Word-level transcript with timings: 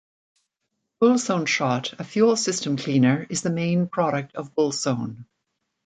Bullsoneshot, 0.99 1.99
a 1.99 2.03
fuel 2.03 2.35
system 2.35 2.75
cleaner, 2.75 3.27
is 3.29 3.43
the 3.43 3.51
main 3.51 3.87
product 3.87 4.33
of 4.35 4.55
Bullsone. 4.55 5.25